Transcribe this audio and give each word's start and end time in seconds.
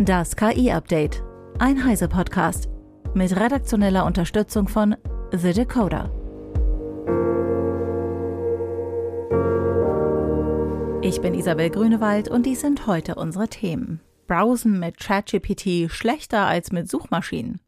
Das 0.00 0.36
KI-Update. 0.36 1.24
Ein 1.58 1.84
Heise-Podcast. 1.84 2.68
Mit 3.14 3.34
redaktioneller 3.34 4.06
Unterstützung 4.06 4.68
von 4.68 4.94
The 5.32 5.52
Decoder. 5.52 6.12
Ich 11.02 11.20
bin 11.20 11.34
Isabel 11.34 11.70
Grünewald 11.70 12.28
und 12.28 12.46
dies 12.46 12.60
sind 12.60 12.86
heute 12.86 13.16
unsere 13.16 13.48
Themen. 13.48 14.00
Browsen 14.28 14.78
mit 14.78 14.98
ChatGPT 14.98 15.90
schlechter 15.90 16.46
als 16.46 16.70
mit 16.70 16.88
Suchmaschinen. 16.88 17.60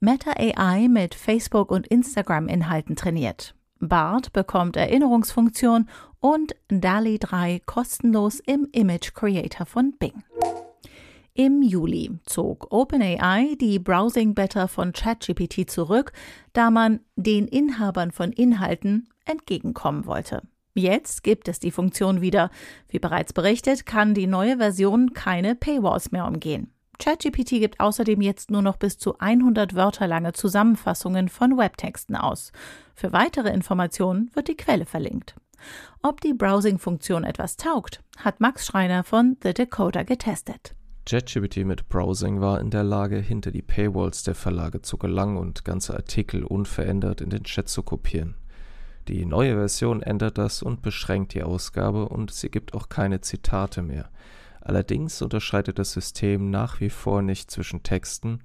Meta 0.00 0.32
AI 0.32 0.86
mit 0.86 1.14
Facebook 1.14 1.70
und 1.70 1.86
Instagram 1.86 2.46
Inhalten 2.48 2.94
trainiert. 2.94 3.54
BART 3.78 4.34
bekommt 4.34 4.76
Erinnerungsfunktion 4.76 5.88
und 6.20 6.54
DALI 6.68 7.18
3 7.18 7.62
kostenlos 7.64 8.40
im 8.40 8.68
Image 8.72 9.14
Creator 9.14 9.64
von 9.64 9.94
Bing. 9.98 10.22
Im 11.42 11.62
Juli 11.62 12.10
zog 12.26 12.70
OpenAI 12.70 13.56
die 13.58 13.78
Browsing 13.78 14.34
Beta 14.34 14.66
von 14.66 14.92
ChatGPT 14.92 15.70
zurück, 15.70 16.12
da 16.52 16.70
man 16.70 17.00
den 17.16 17.48
Inhabern 17.48 18.10
von 18.10 18.30
Inhalten 18.30 19.08
entgegenkommen 19.24 20.04
wollte. 20.04 20.42
Jetzt 20.74 21.22
gibt 21.22 21.48
es 21.48 21.58
die 21.58 21.70
Funktion 21.70 22.20
wieder. 22.20 22.50
Wie 22.90 22.98
bereits 22.98 23.32
berichtet, 23.32 23.86
kann 23.86 24.12
die 24.12 24.26
neue 24.26 24.58
Version 24.58 25.14
keine 25.14 25.54
Paywalls 25.54 26.12
mehr 26.12 26.26
umgehen. 26.26 26.74
ChatGPT 26.98 27.52
gibt 27.52 27.80
außerdem 27.80 28.20
jetzt 28.20 28.50
nur 28.50 28.60
noch 28.60 28.76
bis 28.76 28.98
zu 28.98 29.18
100 29.18 29.74
Wörter 29.74 30.06
lange 30.06 30.34
Zusammenfassungen 30.34 31.30
von 31.30 31.56
Webtexten 31.56 32.16
aus. 32.16 32.52
Für 32.94 33.14
weitere 33.14 33.48
Informationen 33.48 34.30
wird 34.34 34.48
die 34.48 34.58
Quelle 34.58 34.84
verlinkt. 34.84 35.36
Ob 36.02 36.20
die 36.20 36.34
Browsing-Funktion 36.34 37.24
etwas 37.24 37.56
taugt, 37.56 38.02
hat 38.18 38.40
Max 38.40 38.66
Schreiner 38.66 39.04
von 39.04 39.38
The 39.42 39.54
Decoder 39.54 40.04
getestet. 40.04 40.74
ChatGPT 41.10 41.64
mit 41.64 41.88
Browsing 41.88 42.40
war 42.40 42.60
in 42.60 42.70
der 42.70 42.84
Lage, 42.84 43.16
hinter 43.16 43.50
die 43.50 43.62
Paywalls 43.62 44.22
der 44.22 44.36
Verlage 44.36 44.80
zu 44.80 44.96
gelangen 44.96 45.38
und 45.38 45.64
ganze 45.64 45.92
Artikel 45.92 46.44
unverändert 46.44 47.20
in 47.20 47.30
den 47.30 47.42
Chat 47.42 47.68
zu 47.68 47.82
kopieren. 47.82 48.36
Die 49.08 49.24
neue 49.24 49.54
Version 49.54 50.02
ändert 50.02 50.38
das 50.38 50.62
und 50.62 50.82
beschränkt 50.82 51.34
die 51.34 51.42
Ausgabe 51.42 52.08
und 52.08 52.30
sie 52.30 52.48
gibt 52.48 52.74
auch 52.74 52.88
keine 52.88 53.20
Zitate 53.22 53.82
mehr. 53.82 54.08
Allerdings 54.60 55.20
unterscheidet 55.20 55.80
das 55.80 55.90
System 55.90 56.48
nach 56.48 56.78
wie 56.78 56.90
vor 56.90 57.22
nicht 57.22 57.50
zwischen 57.50 57.82
Texten, 57.82 58.38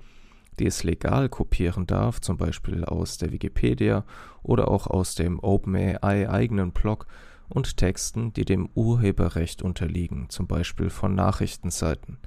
die 0.58 0.66
es 0.66 0.84
legal 0.84 1.30
kopieren 1.30 1.86
darf, 1.86 2.20
zum 2.20 2.38
Beispiel 2.38 2.84
aus 2.84 3.20
der 3.20 3.32
Wikipedia 3.32 4.06
oder 4.42 4.72
auch 4.72 4.88
aus 4.88 5.14
dem 5.14 5.40
OpenAI 5.40 6.28
eigenen 6.28 6.72
Blog, 6.72 7.06
und 7.48 7.78
Texten, 7.78 8.34
die 8.34 8.44
dem 8.44 8.70
Urheberrecht 8.74 9.62
unterliegen, 9.62 10.32
zum 10.32 10.48
Beispiel 10.48 10.90
von 10.90 11.14
Nachrichtenseiten. 11.14 12.18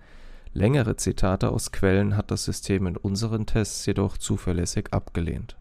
Längere 0.52 0.96
Zitate 0.96 1.50
aus 1.50 1.72
Quellen 1.72 2.16
hat 2.16 2.30
das 2.30 2.44
System 2.44 2.86
in 2.86 2.96
unseren 2.96 3.46
Tests 3.46 3.84
jedoch 3.86 4.16
zuverlässig 4.16 4.92
abgelehnt. 4.92 5.56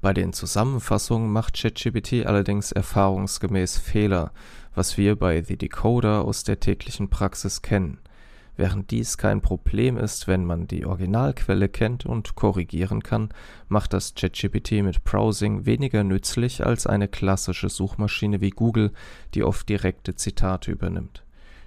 Bei 0.00 0.14
den 0.14 0.32
Zusammenfassungen 0.32 1.30
macht 1.30 1.60
ChatGPT 1.60 2.24
allerdings 2.24 2.72
erfahrungsgemäß 2.72 3.76
Fehler, 3.76 4.32
was 4.74 4.96
wir 4.96 5.16
bei 5.16 5.42
The 5.42 5.56
Decoder 5.56 6.24
aus 6.24 6.42
der 6.42 6.58
täglichen 6.58 7.10
Praxis 7.10 7.60
kennen. 7.60 7.98
Während 8.56 8.90
dies 8.90 9.18
kein 9.18 9.42
Problem 9.42 9.98
ist, 9.98 10.26
wenn 10.26 10.44
man 10.44 10.66
die 10.66 10.86
Originalquelle 10.86 11.68
kennt 11.68 12.06
und 12.06 12.34
korrigieren 12.34 13.02
kann, 13.02 13.28
macht 13.68 13.92
das 13.92 14.14
ChatGPT 14.14 14.82
mit 14.82 15.04
Browsing 15.04 15.66
weniger 15.66 16.02
nützlich 16.02 16.64
als 16.64 16.86
eine 16.86 17.08
klassische 17.08 17.68
Suchmaschine 17.68 18.40
wie 18.40 18.50
Google, 18.50 18.92
die 19.34 19.44
oft 19.44 19.68
direkte 19.68 20.14
Zitate 20.14 20.70
übernimmt 20.70 21.24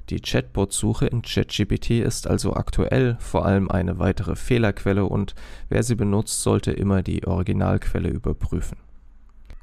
die 0.09 0.19
Chatbot-Suche 0.19 1.07
in 1.07 1.21
ChatGPT 1.21 1.91
ist 1.91 2.27
also 2.27 2.55
aktuell 2.55 3.17
vor 3.19 3.45
allem 3.45 3.71
eine 3.71 3.99
weitere 3.99 4.35
Fehlerquelle 4.35 5.05
und 5.05 5.33
wer 5.69 5.83
sie 5.83 5.95
benutzt, 5.95 6.41
sollte 6.41 6.71
immer 6.71 7.03
die 7.03 7.25
Originalquelle 7.25 8.09
überprüfen. 8.09 8.77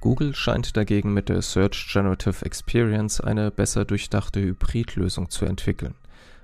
Google 0.01 0.35
scheint 0.35 0.77
dagegen 0.79 1.13
mit 1.13 1.29
der 1.29 1.43
Search 1.43 1.91
Generative 1.93 2.45
Experience 2.47 3.21
eine 3.21 3.51
besser 3.51 3.85
durchdachte 3.85 4.41
Hybridlösung 4.41 5.29
zu 5.29 5.45
entwickeln. 5.45 5.95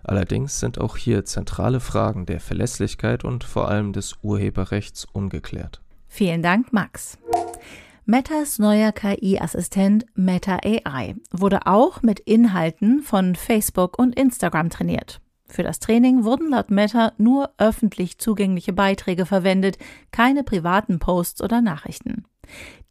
Allerdings 0.04 0.60
sind 0.60 0.78
auch 0.78 0.96
hier 0.96 1.24
zentrale 1.24 1.80
Fragen 1.80 2.26
der 2.26 2.38
Verlässlichkeit 2.38 3.24
und 3.24 3.44
vor 3.44 3.68
allem 3.68 3.92
des 3.92 4.16
Urheberrechts 4.22 5.06
ungeklärt. 5.10 5.80
Vielen 6.06 6.42
Dank, 6.42 6.72
Max. 6.72 7.18
Metas 8.08 8.60
neuer 8.60 8.92
KI-Assistent 8.92 10.06
Meta 10.14 10.60
AI 10.64 11.16
wurde 11.32 11.66
auch 11.66 12.02
mit 12.02 12.20
Inhalten 12.20 13.02
von 13.02 13.34
Facebook 13.34 13.98
und 13.98 14.14
Instagram 14.14 14.70
trainiert. 14.70 15.20
Für 15.48 15.64
das 15.64 15.80
Training 15.80 16.22
wurden 16.22 16.50
laut 16.50 16.70
Meta 16.70 17.14
nur 17.18 17.50
öffentlich 17.58 18.18
zugängliche 18.18 18.72
Beiträge 18.72 19.26
verwendet, 19.26 19.78
keine 20.12 20.44
privaten 20.44 21.00
Posts 21.00 21.42
oder 21.42 21.60
Nachrichten. 21.60 22.26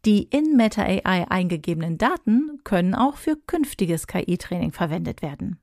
Die 0.04 0.24
in 0.24 0.54
Meta 0.54 0.82
AI 0.82 1.30
eingegebenen 1.30 1.96
Daten 1.96 2.60
können 2.62 2.94
auch 2.94 3.16
für 3.16 3.36
künftiges 3.36 4.06
KI-Training 4.06 4.72
verwendet 4.72 5.22
werden. 5.22 5.58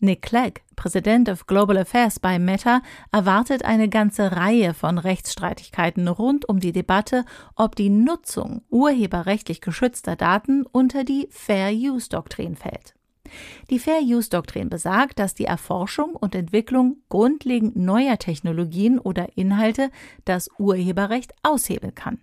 Nick 0.00 0.22
Clegg, 0.22 0.60
Präsident 0.76 1.28
of 1.28 1.46
Global 1.46 1.78
Affairs 1.78 2.18
bei 2.18 2.38
Meta, 2.38 2.82
erwartet 3.12 3.64
eine 3.64 3.88
ganze 3.88 4.32
Reihe 4.32 4.74
von 4.74 4.98
Rechtsstreitigkeiten 4.98 6.08
rund 6.08 6.48
um 6.48 6.60
die 6.60 6.72
Debatte, 6.72 7.24
ob 7.56 7.76
die 7.76 7.90
Nutzung 7.90 8.62
urheberrechtlich 8.70 9.60
geschützter 9.60 10.16
Daten 10.16 10.64
unter 10.64 11.04
die 11.04 11.28
Fair 11.30 11.72
Use 11.72 12.08
Doktrin 12.08 12.56
fällt. 12.56 12.94
Die 13.70 13.78
Fair 13.78 14.00
Use 14.02 14.30
Doktrin 14.30 14.68
besagt, 14.68 15.18
dass 15.18 15.34
die 15.34 15.46
Erforschung 15.46 16.14
und 16.14 16.34
Entwicklung 16.34 16.98
grundlegend 17.08 17.76
neuer 17.76 18.18
Technologien 18.18 18.98
oder 18.98 19.36
Inhalte 19.36 19.90
das 20.24 20.50
Urheberrecht 20.58 21.32
aushebeln 21.42 21.94
kann. 21.94 22.20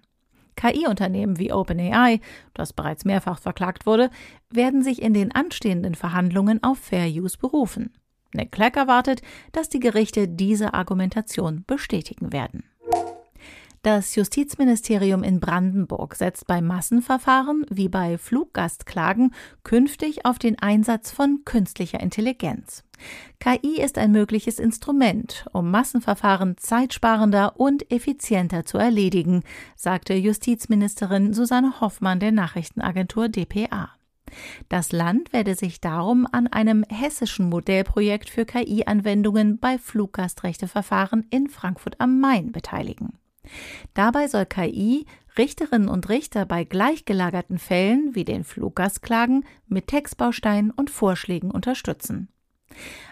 KI-Unternehmen 0.56 1.38
wie 1.40 1.52
OpenAI, 1.52 2.20
das 2.54 2.74
bereits 2.74 3.06
mehrfach 3.06 3.40
verklagt 3.40 3.86
wurde, 3.86 4.10
werden 4.50 4.84
sich 4.84 5.02
in 5.02 5.14
den 5.14 5.32
anstehenden 5.32 5.96
Verhandlungen 5.96 6.64
auf 6.64 6.80
Fair 6.80 7.08
Use 7.08 7.38
berufen. 7.38 7.92
Nick 8.34 8.52
Clegg 8.52 8.78
erwartet, 8.78 9.22
dass 9.52 9.70
die 9.70 9.80
Gerichte 9.80 10.28
diese 10.28 10.74
Argumentation 10.74 11.64
bestätigen 11.68 12.32
werden. 12.32 12.64
Das 13.84 14.14
Justizministerium 14.14 15.24
in 15.24 15.40
Brandenburg 15.40 16.14
setzt 16.14 16.46
bei 16.46 16.62
Massenverfahren 16.62 17.66
wie 17.72 17.90
bei 17.90 18.20
Fluggastklagen 18.20 19.34
künftig 19.64 20.24
auf 20.24 20.38
den 20.38 20.60
Einsatz 20.60 21.10
von 21.10 21.42
künstlicher 21.46 22.00
Intelligenz. 22.00 22.84
KI 23.40 23.82
ist 23.82 23.98
ein 23.98 24.12
mögliches 24.12 24.60
Instrument, 24.60 25.48
um 25.52 25.72
Massenverfahren 25.72 26.58
zeitsparender 26.58 27.60
und 27.60 27.92
effizienter 27.92 28.66
zu 28.66 28.78
erledigen, 28.78 29.42
sagte 29.76 30.14
Justizministerin 30.14 31.34
Susanne 31.34 31.82
Hoffmann 31.82 32.20
der 32.20 32.32
Nachrichtenagentur 32.32 33.30
dpa. 33.30 33.90
Das 34.70 34.92
Land 34.92 35.34
werde 35.34 35.56
sich 35.56 35.82
darum 35.82 36.28
an 36.32 36.46
einem 36.46 36.86
hessischen 36.88 37.50
Modellprojekt 37.50 38.30
für 38.30 38.46
KI-Anwendungen 38.46 39.58
bei 39.58 39.80
Fluggastrechteverfahren 39.80 41.26
in 41.32 41.50
Frankfurt 41.50 42.00
am 42.00 42.20
Main 42.20 42.52
beteiligen. 42.52 43.18
Dabei 43.94 44.28
soll 44.28 44.46
KI 44.46 45.06
Richterinnen 45.38 45.88
und 45.88 46.10
Richter 46.10 46.46
bei 46.46 46.64
gleichgelagerten 46.64 47.58
Fällen 47.58 48.14
wie 48.14 48.26
den 48.26 48.44
Fluggastklagen 48.44 49.46
mit 49.68 49.88
Textbausteinen 49.88 50.72
und 50.72 50.90
Vorschlägen 50.90 51.52
unterstützen. 51.52 52.28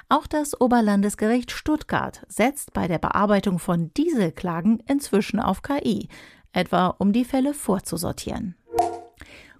Auch 0.10 0.28
das 0.28 0.60
Oberlandesgericht 0.60 1.52
Stuttgart 1.52 2.26
setzt 2.28 2.74
bei 2.74 2.88
der 2.88 2.98
Bearbeitung 2.98 3.60
von 3.60 3.94
Dieselklagen 3.94 4.82
inzwischen 4.88 5.40
auf 5.40 5.62
KI, 5.62 6.10
etwa 6.52 6.88
um 6.88 7.14
die 7.14 7.26
Fälle 7.26 7.54
vorzusortieren. 7.54 8.56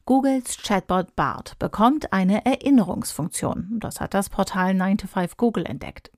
Googles 0.06 0.58
Chatbot 0.64 1.16
BART 1.16 1.60
bekommt 1.60 2.14
eine 2.14 2.44
Erinnerungsfunktion. 2.44 3.78
Das 3.80 4.02
hat 4.02 4.16
das 4.16 4.30
Portal 4.30 4.72
9to5 4.72 5.34
Google 5.38 5.66
entdeckt. 5.68 6.12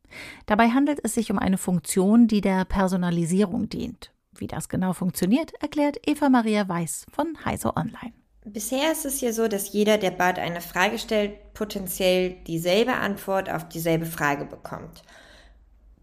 Dabei 0.45 0.69
handelt 0.69 0.99
es 1.03 1.13
sich 1.13 1.29
um 1.29 1.37
eine 1.37 1.57
Funktion, 1.57 2.27
die 2.27 2.39
der 2.39 2.63
Personalisierung 2.63 3.67
dient. 3.67 4.13
Wie 4.37 4.47
das 4.47 4.69
genau 4.69 4.93
funktioniert, 4.93 5.53
erklärt 5.61 5.97
Eva 6.05 6.29
Maria 6.29 6.67
Weiß 6.67 7.05
von 7.11 7.33
Heise 7.45 7.75
Online. 7.75 8.13
Bisher 8.43 8.91
ist 8.91 9.05
es 9.05 9.19
hier 9.19 9.33
so, 9.33 9.47
dass 9.47 9.71
jeder, 9.71 9.97
der 9.97 10.11
Bart 10.11 10.39
eine 10.39 10.61
Frage 10.61 10.97
stellt, 10.97 11.53
potenziell 11.53 12.31
dieselbe 12.47 12.95
Antwort 12.95 13.49
auf 13.51 13.69
dieselbe 13.69 14.07
Frage 14.07 14.45
bekommt. 14.45 15.03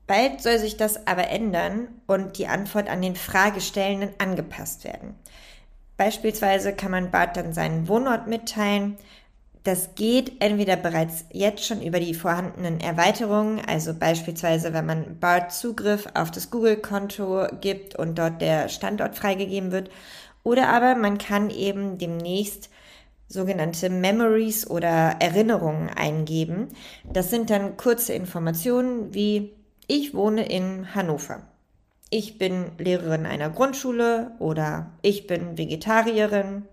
Bald 0.07 0.41
soll 0.41 0.59
sich 0.59 0.77
das 0.77 1.07
aber 1.07 1.29
ändern 1.29 1.89
und 2.07 2.39
die 2.39 2.47
Antwort 2.47 2.89
an 2.89 3.03
den 3.03 3.17
Fragestellenden 3.17 4.11
angepasst 4.19 4.85
werden. 4.85 5.17
Beispielsweise 5.97 6.73
kann 6.73 6.93
man 6.93 7.11
Bart 7.11 7.37
dann 7.37 7.53
seinen 7.53 7.89
Wohnort 7.89 8.29
mitteilen. 8.29 8.97
Das 9.69 9.95
geht 9.97 10.41
entweder 10.41 10.77
bereits 10.77 11.27
jetzt 11.31 11.67
schon 11.67 11.83
über 11.83 12.01
die 12.01 12.15
vorhandenen 12.15 12.81
Erweiterungen, 12.81 13.61
also 13.67 13.93
beispielsweise 13.93 14.73
wenn 14.73 14.87
man 14.87 15.19
Bart 15.21 15.53
Zugriff 15.53 16.07
auf 16.15 16.31
das 16.31 16.51
Google-Konto 16.51 17.49
gibt 17.61 17.95
und 17.95 18.19
dort 18.19 18.41
der 18.41 18.71
Standort 18.71 19.15
freigegeben 19.15 19.71
wird, 19.71 19.91
oder 20.43 20.71
aber 20.71 20.95
man 20.95 21.19
kann 21.19 21.51
eben 21.51 21.99
demnächst 21.99 22.71
sogenannte 23.29 23.91
Memories 23.91 24.67
oder 24.71 25.17
Erinnerungen 25.21 25.91
eingeben. 25.91 26.69
Das 27.05 27.29
sind 27.29 27.51
dann 27.51 27.77
kurze 27.77 28.15
Informationen 28.15 29.13
wie 29.13 29.53
ich 29.87 30.15
wohne 30.15 30.49
in 30.49 30.95
Hannover. 30.95 31.43
Ich 32.09 32.39
bin 32.39 32.73
Lehrerin 32.79 33.27
einer 33.27 33.51
Grundschule 33.51 34.31
oder 34.39 34.93
ich 35.03 35.27
bin 35.27 35.59
Vegetarierin. 35.59 36.65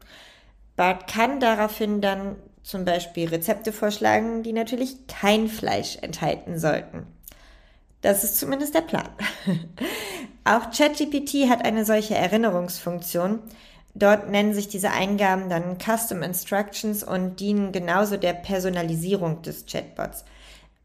Bart 0.77 1.11
kann 1.11 1.41
daraufhin 1.41 1.99
dann 1.99 2.37
zum 2.65 2.83
Beispiel 2.83 3.29
Rezepte 3.29 3.71
vorschlagen, 3.71 4.41
die 4.41 4.51
natürlich 4.51 5.05
kein 5.07 5.47
Fleisch 5.47 5.97
enthalten 6.01 6.57
sollten. 6.57 7.05
Das 8.01 8.23
ist 8.23 8.39
zumindest 8.39 8.73
der 8.73 8.81
Plan. 8.81 9.09
Auch 10.43 10.71
ChatGPT 10.71 11.47
hat 11.49 11.63
eine 11.63 11.85
solche 11.85 12.15
Erinnerungsfunktion. 12.15 13.39
Dort 13.93 14.29
nennen 14.29 14.53
sich 14.53 14.67
diese 14.67 14.91
Eingaben 14.91 15.49
dann 15.49 15.77
Custom 15.77 16.23
Instructions 16.23 17.03
und 17.03 17.39
dienen 17.39 17.71
genauso 17.71 18.17
der 18.17 18.33
Personalisierung 18.33 19.43
des 19.43 19.65
Chatbots. 19.67 20.25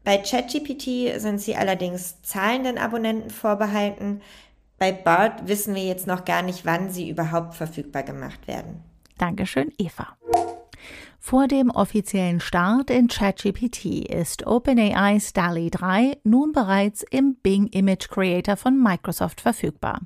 Bei 0.03 0.17
ChatGPT 0.17 1.19
sind 1.19 1.41
sie 1.41 1.55
allerdings 1.55 2.21
zahlenden 2.21 2.77
Abonnenten 2.77 3.29
vorbehalten. 3.31 4.21
Bei 4.77 4.91
BART 4.91 5.47
wissen 5.47 5.75
wir 5.75 5.83
jetzt 5.83 6.07
noch 6.07 6.25
gar 6.25 6.41
nicht, 6.41 6.65
wann 6.65 6.91
sie 6.91 7.09
überhaupt 7.09 7.55
verfügbar 7.55 8.03
gemacht 8.03 8.47
werden. 8.47 8.83
Dankeschön, 9.17 9.71
Eva. 9.77 10.15
Vor 11.23 11.47
dem 11.47 11.69
offiziellen 11.69 12.39
Start 12.39 12.89
in 12.89 13.07
ChatGPT 13.07 14.09
ist 14.09 14.47
OpenAI's 14.47 15.33
DALI 15.33 15.69
3 15.69 16.17
nun 16.23 16.51
bereits 16.51 17.03
im 17.03 17.35
Bing 17.35 17.67
Image 17.67 18.09
Creator 18.09 18.57
von 18.57 18.81
Microsoft 18.81 19.39
verfügbar. 19.39 20.01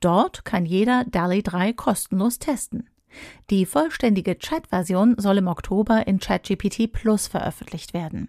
Dort 0.00 0.44
kann 0.44 0.66
jeder 0.66 1.04
DALI 1.04 1.42
3 1.42 1.72
kostenlos 1.72 2.38
testen. 2.38 2.90
Die 3.48 3.64
vollständige 3.64 4.38
Chat-Version 4.38 5.14
soll 5.16 5.38
im 5.38 5.48
Oktober 5.48 6.06
in 6.06 6.20
ChatGPT 6.20 6.92
Plus 6.92 7.28
veröffentlicht 7.28 7.94
werden. 7.94 8.28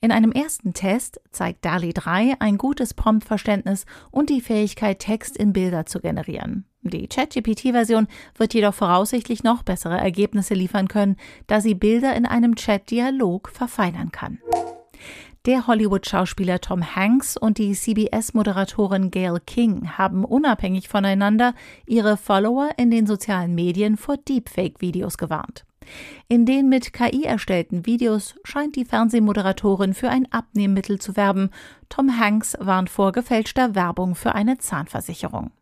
In 0.00 0.12
einem 0.12 0.32
ersten 0.32 0.72
Test 0.72 1.20
zeigt 1.30 1.66
DALI 1.66 1.92
3 1.92 2.36
ein 2.40 2.56
gutes 2.56 2.94
Promptverständnis 2.94 3.84
und 4.10 4.30
die 4.30 4.40
Fähigkeit, 4.40 4.98
Text 4.98 5.36
in 5.36 5.52
Bilder 5.52 5.84
zu 5.84 6.00
generieren. 6.00 6.64
Die 6.82 7.08
ChatGPT-Version 7.08 8.06
wird 8.36 8.54
jedoch 8.54 8.74
voraussichtlich 8.74 9.42
noch 9.42 9.62
bessere 9.62 9.98
Ergebnisse 9.98 10.54
liefern 10.54 10.88
können, 10.88 11.16
da 11.46 11.60
sie 11.60 11.74
Bilder 11.74 12.16
in 12.16 12.24
einem 12.24 12.56
Chat-Dialog 12.56 13.50
verfeinern 13.50 14.10
kann. 14.12 14.38
Der 15.46 15.66
Hollywood-Schauspieler 15.66 16.60
Tom 16.60 16.94
Hanks 16.94 17.36
und 17.36 17.56
die 17.56 17.72
CBS-Moderatorin 17.72 19.10
Gail 19.10 19.40
King 19.46 19.96
haben 19.96 20.24
unabhängig 20.24 20.88
voneinander 20.88 21.54
ihre 21.86 22.18
Follower 22.18 22.70
in 22.76 22.90
den 22.90 23.06
sozialen 23.06 23.54
Medien 23.54 23.96
vor 23.96 24.18
Deepfake-Videos 24.18 25.16
gewarnt. 25.16 25.64
In 26.28 26.44
den 26.44 26.68
mit 26.68 26.92
KI 26.92 27.24
erstellten 27.24 27.86
Videos 27.86 28.34
scheint 28.44 28.76
die 28.76 28.84
Fernsehmoderatorin 28.84 29.94
für 29.94 30.10
ein 30.10 30.30
Abnehmmittel 30.30 31.00
zu 31.00 31.16
werben. 31.16 31.50
Tom 31.88 32.18
Hanks 32.18 32.56
warnt 32.60 32.90
vor 32.90 33.12
gefälschter 33.12 33.74
Werbung 33.74 34.14
für 34.14 34.34
eine 34.34 34.58
Zahnversicherung. 34.58 35.52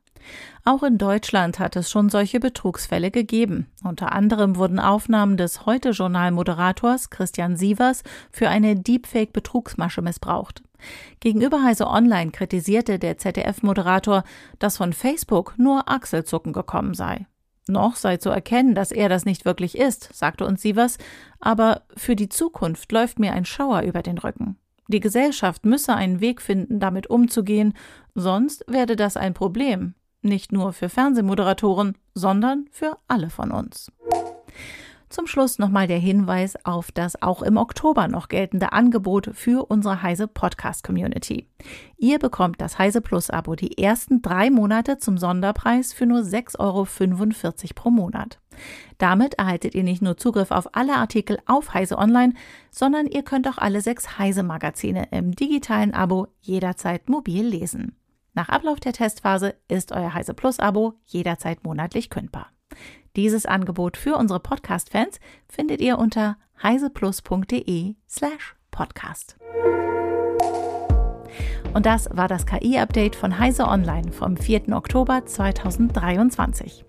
Auch 0.64 0.82
in 0.82 0.98
Deutschland 0.98 1.58
hat 1.58 1.76
es 1.76 1.90
schon 1.90 2.08
solche 2.08 2.40
Betrugsfälle 2.40 3.10
gegeben. 3.10 3.66
Unter 3.84 4.12
anderem 4.12 4.56
wurden 4.56 4.80
Aufnahmen 4.80 5.36
des 5.36 5.66
Heute-Journal-Moderators 5.66 7.10
Christian 7.10 7.56
Sievers 7.56 8.02
für 8.30 8.48
eine 8.48 8.76
Deepfake-Betrugsmasche 8.76 10.02
missbraucht. 10.02 10.62
Gegenüber 11.20 11.62
Heise 11.62 11.86
Online 11.86 12.30
kritisierte 12.30 12.98
der 12.98 13.18
ZDF-Moderator, 13.18 14.24
dass 14.58 14.76
von 14.76 14.92
Facebook 14.92 15.54
nur 15.58 15.88
Achselzucken 15.88 16.52
gekommen 16.52 16.94
sei. 16.94 17.26
Noch 17.68 17.96
sei 17.96 18.16
zu 18.16 18.30
erkennen, 18.30 18.74
dass 18.74 18.92
er 18.92 19.08
das 19.08 19.24
nicht 19.24 19.44
wirklich 19.44 19.76
ist, 19.76 20.10
sagte 20.14 20.46
uns 20.46 20.62
Sievers, 20.62 20.96
aber 21.38 21.82
für 21.96 22.16
die 22.16 22.28
Zukunft 22.28 22.90
läuft 22.92 23.18
mir 23.18 23.32
ein 23.32 23.44
Schauer 23.44 23.82
über 23.82 24.02
den 24.02 24.18
Rücken. 24.18 24.56
Die 24.88 25.00
Gesellschaft 25.00 25.66
müsse 25.66 25.94
einen 25.94 26.20
Weg 26.20 26.40
finden, 26.40 26.80
damit 26.80 27.08
umzugehen, 27.08 27.74
sonst 28.14 28.64
werde 28.68 28.96
das 28.96 29.18
ein 29.18 29.34
Problem, 29.34 29.94
nicht 30.22 30.52
nur 30.52 30.72
für 30.72 30.88
Fernsehmoderatoren, 30.88 31.96
sondern 32.14 32.66
für 32.70 32.98
alle 33.06 33.30
von 33.30 33.50
uns. 33.50 33.90
Zum 35.08 35.26
Schluss 35.26 35.58
nochmal 35.58 35.86
der 35.86 35.98
Hinweis 35.98 36.62
auf 36.66 36.92
das 36.92 37.22
auch 37.22 37.40
im 37.40 37.56
Oktober 37.56 38.08
noch 38.08 38.28
geltende 38.28 38.72
Angebot 38.72 39.30
für 39.32 39.64
unsere 39.70 40.02
Heise 40.02 40.28
Podcast 40.28 40.84
Community. 40.84 41.48
Ihr 41.96 42.18
bekommt 42.18 42.60
das 42.60 42.78
Heise 42.78 43.00
Plus 43.00 43.30
Abo 43.30 43.54
die 43.54 43.78
ersten 43.78 44.20
drei 44.20 44.50
Monate 44.50 44.98
zum 44.98 45.16
Sonderpreis 45.16 45.94
für 45.94 46.04
nur 46.04 46.20
6,45 46.20 46.58
Euro 46.60 46.86
pro 47.74 47.90
Monat. 47.90 48.38
Damit 48.98 49.34
erhaltet 49.34 49.74
ihr 49.74 49.82
nicht 49.84 50.02
nur 50.02 50.18
Zugriff 50.18 50.50
auf 50.50 50.74
alle 50.74 50.96
Artikel 50.96 51.38
auf 51.46 51.72
Heise 51.72 51.96
Online, 51.96 52.34
sondern 52.70 53.06
ihr 53.06 53.22
könnt 53.22 53.48
auch 53.48 53.58
alle 53.58 53.80
sechs 53.80 54.18
Heise 54.18 54.42
Magazine 54.42 55.08
im 55.10 55.34
digitalen 55.34 55.94
Abo 55.94 56.26
jederzeit 56.42 57.08
mobil 57.08 57.46
lesen. 57.46 57.96
Nach 58.38 58.50
Ablauf 58.50 58.78
der 58.78 58.92
Testphase 58.92 59.56
ist 59.66 59.90
euer 59.90 60.14
Heise 60.14 60.32
Plus 60.32 60.60
Abo 60.60 60.94
jederzeit 61.06 61.64
monatlich 61.64 62.08
kündbar. 62.08 62.52
Dieses 63.16 63.46
Angebot 63.46 63.96
für 63.96 64.14
unsere 64.14 64.38
Podcast-Fans 64.38 65.18
findet 65.48 65.80
ihr 65.80 65.98
unter 65.98 66.36
heiseplus.de 66.62 67.96
slash 68.08 68.54
podcast. 68.70 69.36
Und 71.74 71.84
das 71.84 72.08
war 72.12 72.28
das 72.28 72.46
KI-Update 72.46 73.16
von 73.16 73.40
Heise 73.40 73.66
Online 73.66 74.12
vom 74.12 74.36
4. 74.36 74.68
Oktober 74.68 75.26
2023. 75.26 76.84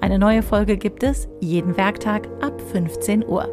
Eine 0.00 0.18
neue 0.18 0.42
Folge 0.42 0.78
gibt 0.78 1.02
es 1.02 1.28
jeden 1.38 1.76
Werktag 1.76 2.30
ab 2.42 2.58
15 2.72 3.26
Uhr. 3.26 3.46